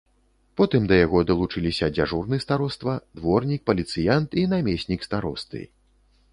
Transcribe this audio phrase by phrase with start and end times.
[0.61, 5.59] Потым да яго далучыліся дзяжурны староства, дворнік, паліцыянт і намеснік старосты.